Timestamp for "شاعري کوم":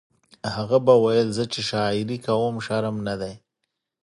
1.69-2.55